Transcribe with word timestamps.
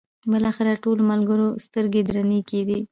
بالاخره 0.31 0.69
د 0.73 0.77
ټولو 0.83 1.01
ملګرو 1.11 1.47
سترګې 1.65 2.01
درنې 2.07 2.39
کېدې. 2.49 2.79